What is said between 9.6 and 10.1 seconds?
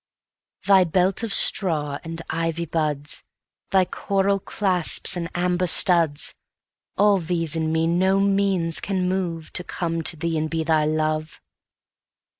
come